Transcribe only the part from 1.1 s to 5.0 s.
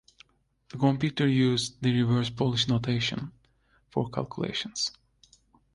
used the Reverse Polish Notation for calculations.